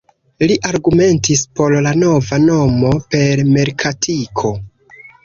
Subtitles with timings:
[0.51, 4.55] Li argumentis por la nova nomo per merkatiko.